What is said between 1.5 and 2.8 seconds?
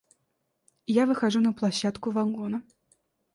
площадку вагона.